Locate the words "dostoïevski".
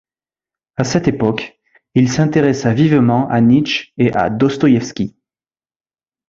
4.31-5.15